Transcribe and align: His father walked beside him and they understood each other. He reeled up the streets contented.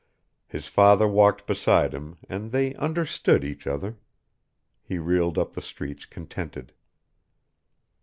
His 0.47 0.65
father 0.65 1.07
walked 1.07 1.45
beside 1.45 1.93
him 1.93 2.17
and 2.27 2.49
they 2.51 2.73
understood 2.73 3.43
each 3.43 3.67
other. 3.67 3.99
He 4.81 4.97
reeled 4.97 5.37
up 5.37 5.53
the 5.53 5.61
streets 5.61 6.07
contented. 6.07 6.73